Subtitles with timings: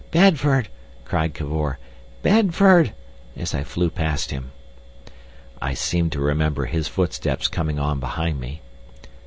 [0.09, 0.67] "Bedford!"
[1.05, 1.77] cried Cavor.
[2.23, 2.91] "Bedford!"
[3.37, 4.51] as I flew past him.
[5.61, 8.63] I seem to remember his footsteps coming on behind me.